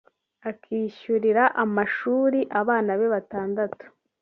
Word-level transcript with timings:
akishyurira 0.49 1.43
amashuri 1.63 2.39
abana 2.59 2.91
be 2.99 3.07
batandatu 3.13 3.85